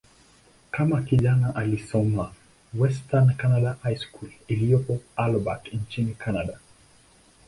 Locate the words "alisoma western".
1.55-3.35